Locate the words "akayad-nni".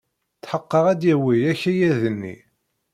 1.51-2.35